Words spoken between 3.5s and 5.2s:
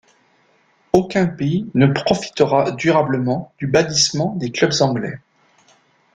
du bannissement des clubs anglais.